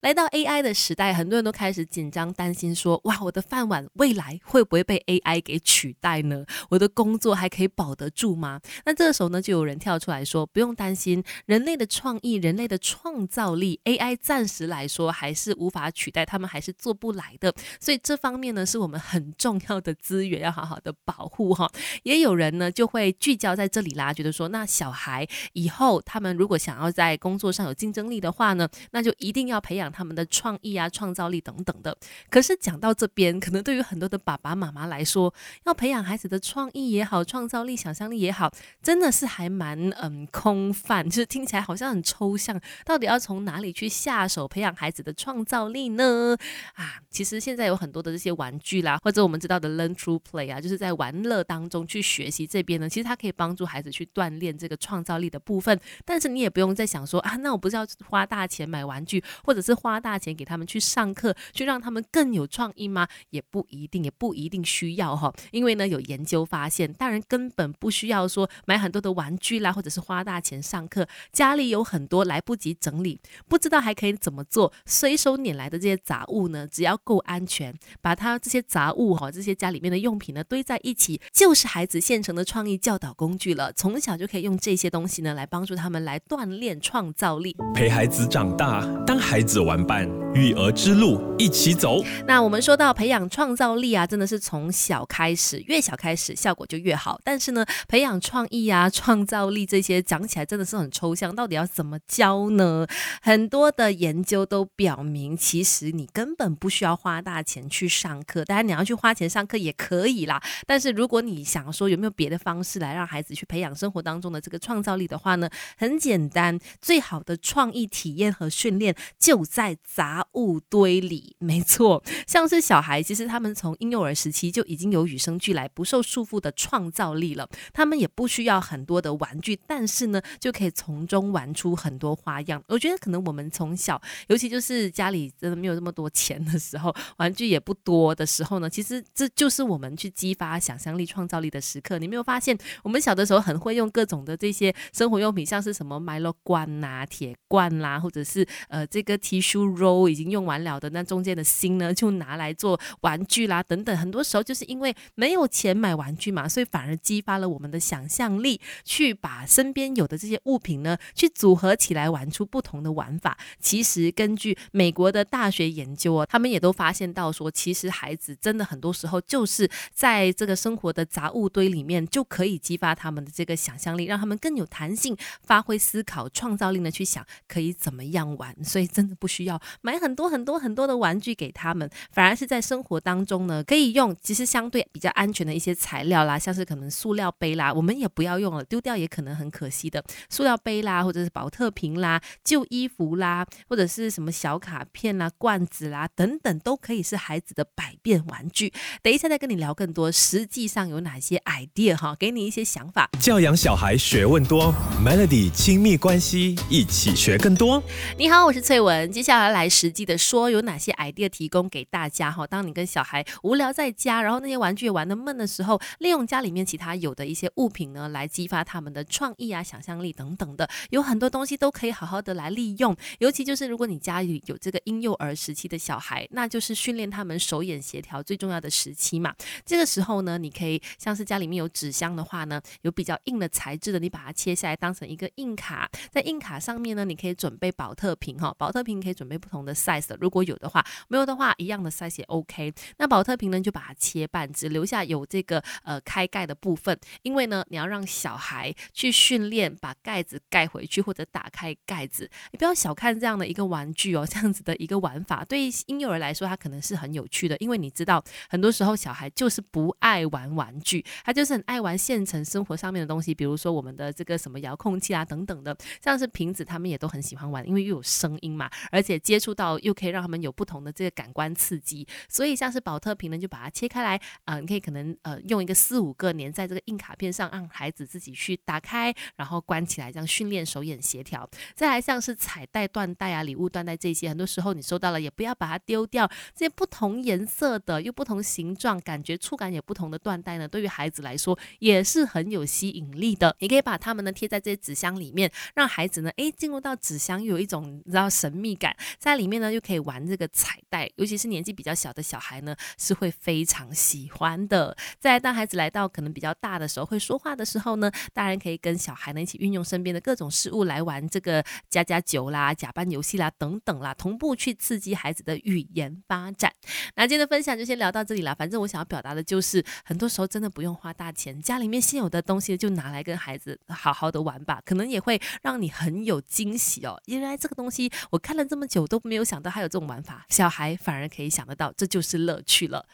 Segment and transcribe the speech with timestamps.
[0.00, 6.44] 来到 AI 的时代，很多人都开始紧张担心，说：哇，我的饭碗未来会不会被 AI 给取代呢？
[6.70, 8.60] 我的工作还可以保得住吗？
[8.86, 17.52] 那这个时候呢，就有人跳出来说：不用担心，人类的创意、人类的创造力，AI 暂时来说还是无法取代，他们还是做不来的。
[17.80, 21.68] 所以这方面呢，是我们很重要的资源，要好好的保护哈。
[22.04, 29.87] 也有人呢，就会聚焦在这里啦，觉得说，那小孩以后他们如果想要在工作上有竞争力的话呢，那就一定要培养。
[29.90, 31.96] 他们的创意啊、创造力等等的，
[32.30, 35.32] 可是讲到这边，可能对于很多的爸爸妈妈来说，
[35.64, 42.60] 要培养孩子的创意也好、创造力、想象力也好，真的是还蛮嗯空泛，就是听起来好像很抽象。
[42.84, 46.36] 到底要从哪里去下手培养孩子的创造力呢？
[46.74, 52.46] 啊，其实现在有很多的这些玩具啦，或者我们知道的 Learn Through Play 啊，就是在玩乐当中去学习。
[52.46, 55.78] 这边呢，其实它可以帮助孩子去锻炼这个创造力的部分。
[56.04, 63.06] 但是你也不用再想说啊，那我不是要花大钱买玩具，或者是花大钱给他们去上课，去让他们更有创意吗？
[63.30, 65.32] 也不一定，也不一定需要哈。
[65.52, 71.06] 因为呢，有研究发现，大人根本不需要说买很多的玩具啦，或者是花大钱上课。
[71.32, 83.72] 家里有很多来不及整理，不知道还可以怎么做，随手拈来的这些杂物呢，只要够安全，把它这些杂物哈，这些家里面的用品呢堆在一起，就是孩子现成的创意教导工具了。
[83.72, 90.08] 从小就可以用这些东西呢，来帮助他们来锻炼创造力，陪孩子长大，当孩子玩伴。
[90.34, 92.02] 育儿之路一起走。
[92.26, 97.18] 那我们说到培养创造力啊，真的是从小开始，越小开始效果就越好。
[97.24, 102.86] 但是呢，培养创意啊、创造力这些讲起来真的是很抽象，到底要怎么教呢？
[103.22, 108.44] 很多的研究都表明，其实你根本不需要花大钱去上课。
[108.44, 110.40] 当然你要去花钱上课也可以啦。
[110.66, 115.48] 但是如果你想说有没有别的方式来让孩子去培养生活当中的这个创造力的话呢？
[115.76, 127.48] 很简单，最好的创意体验和训练就在杂物堆里， 没错，像是小孩，其实他们从婴幼儿时期就已经有与生俱来、不受束缚的创造力了。
[127.72, 132.62] 他们也不需要很多的玩具，但是呢，就可以从中玩出很多花样。
[132.68, 141.98] 我觉得可能我们从小，尤其就是家里真的没有那么多钱的时候，玩具也不多的时候呢，其实这就是我们去激发想象力、创造力的时刻。
[141.98, 150.28] 你没有发现，我们小的时候很会用各种的这些生活用品，像是什么麦乐罐呐、铁罐啦，或者是呃这个 T 恤书 roll 已经。
[150.28, 153.96] 用完了的那中间的心呢，就拿来做玩具啦，等等。
[153.96, 163.38] 很多时候就是因为没有钱买玩具嘛，所以反而激发了我们的想象力，去把身边有的这些物品呢，去组合起来玩出不同的玩法。
[163.58, 178.54] 其实根据美国的大学研究哦，他们也都发现到说，其实孩子真的很多时候就是在这个生活的杂物堆里面，就可以激发他们的这个想象力，让他们更有弹性，发挥思考创造力呢，去想可以怎么样玩。
[178.62, 180.18] 所以真的不需要买很。
[180.18, 190.02] 多很多很多的玩具给他们，反而是在生活当中呢，可以用其实相对比较安全的一些材料啦，像是可能塑料杯啦，我们也不要用了，丢掉也可能很可惜的。
[190.28, 198.72] 塑料杯啦，或者是保特瓶啦，旧衣服啦，或者是什么小卡片啦、罐子啦等等，都可以是孩子的百变玩具。
[199.00, 203.08] 等一下再跟你聊更多，实际上有哪些 idea 哈，给你一些想法。
[203.20, 207.80] 教养小孩学问多，Melody 亲密关系一起学更多。
[208.16, 209.98] 你好，我是翠文，接下来来实际。
[210.08, 212.46] 的说有哪些 idea 提供给大家哈？
[212.46, 222.96] 当你跟小孩无聊在家，然后那些玩具玩的闷的时候，利用家里面其他有的一些物品呢，来激发他们的创意啊、想象力等等的，有很多东西都可以好好的来利用。
[223.18, 229.34] 尤其就是如果你家里有这个婴幼儿时期的小孩，那就是训练他们手眼协调最重要的时期嘛。
[229.66, 240.16] 这个时候呢，你可以像是家里面有纸箱的话呢，有比较硬的材质的，你把它切下来当成一个硬卡，在硬卡上面呢，你可以准备保特瓶哈，保特瓶可以准备不同的 size 的。
[240.20, 242.72] 如果有的话，没有的话，一样的 size 也 OK。
[242.98, 246.96] 那保特瓶呢，就把它切半，只留下有这个呃开盖的部分。
[247.22, 252.30] 因为呢，你要让小孩去训练把盖子盖回去或者打开盖子。
[252.52, 257.56] 你不要小看这样的一个玩具哦，这样子的一个玩法，对于婴幼儿来说，它可能是很有趣的。
[257.58, 281.48] 因为你知道，很多时候小孩就是不爱玩玩具，他就是很爱玩现成生活上面的东西，比如说我们的这个什么遥控器啊等等的，像是瓶子，他们也都很喜欢玩，因为又有声音嘛，而而且接触到又可以让他们有不同的这个感官刺激，所以像是宝特瓶呢，就把它切开来，啊，你可以可能呃用一个四五个粘在这个硬卡片上，让孩子自己去打开，然后关起来，这样训练手眼协调。
[281.76, 286.28] 再来像是彩带、缎带啊、礼物缎带这些，很多时候你收到了也不要把它丢掉。
[286.56, 293.54] 这些不同颜色的又不同形状、感觉触感也不同的缎带呢，对于孩子来说也是很有吸引力的。
[293.60, 298.87] 你可以把它们呢贴在这些纸箱里面，让孩子呢诶进入到纸箱，有一种你知道神秘感。
[299.18, 304.96] 在里面呢又可以玩这个彩带，尤其是年纪比较小的小孩呢是会非常喜欢的。
[305.18, 316.72] 在当孩子来到可能比较大的时候，会说话的时候呢，大人可以跟小孩呢一起运用身边的各种事物来玩这个加加酒啦、假扮游戏啦等等啦，同步去刺激孩子的语言发展。
[317.16, 318.54] 那今天的分享就先聊到这里了。
[318.54, 327.20] 反正我想要表达的就是，很多时候真的不用花大钱，家里面现有的东西就拿来跟孩子好好的玩吧，可能也会让你很有惊喜哦。
[327.26, 333.04] 原来这个东西我看了这么那么久都没有想到还有这种玩法，小孩反而可以想得到，这就是乐趣了。